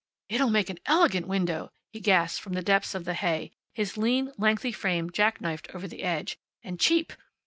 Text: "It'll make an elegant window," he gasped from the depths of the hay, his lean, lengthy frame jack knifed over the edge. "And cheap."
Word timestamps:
"It'll 0.29 0.49
make 0.49 0.71
an 0.71 0.79
elegant 0.87 1.27
window," 1.27 1.69
he 1.93 1.99
gasped 1.99 2.41
from 2.41 2.53
the 2.53 2.63
depths 2.63 2.95
of 2.95 3.05
the 3.05 3.13
hay, 3.13 3.51
his 3.75 3.97
lean, 3.97 4.31
lengthy 4.35 4.71
frame 4.71 5.11
jack 5.11 5.39
knifed 5.39 5.69
over 5.75 5.87
the 5.87 6.01
edge. 6.01 6.39
"And 6.63 6.79
cheap." 6.79 7.13